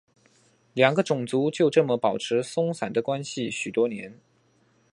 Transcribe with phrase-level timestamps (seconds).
[0.73, 4.19] 两个种族就这么保持松散的关系许多年。